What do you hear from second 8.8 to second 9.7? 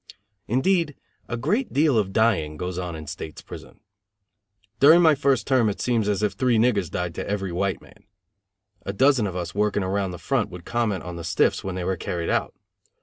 A dozen of us